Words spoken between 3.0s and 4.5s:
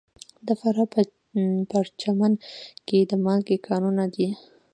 د مالګې کانونه دي.